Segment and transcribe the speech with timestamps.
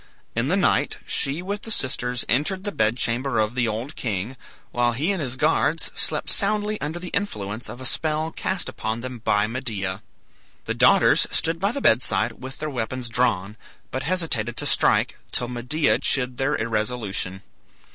[0.35, 4.35] In the night she with the sisters entered the bed chamber of the old king,
[4.71, 9.01] while he and his guards slept soundly under the influence of a spell cast upon
[9.01, 10.01] them by Medea.
[10.65, 13.57] The daughters stood by the bedside with their weapons drawn,
[13.91, 17.43] but hesitated to strike, till Medea chid their irresolution.